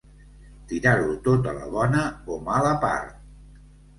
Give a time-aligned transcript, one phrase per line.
[0.71, 2.01] Tirar-ho tot a la bona
[2.35, 3.13] o mala part.